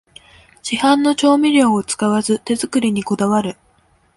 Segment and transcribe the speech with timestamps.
[0.63, 3.55] 市販の調味料を使わず手作りにこだわる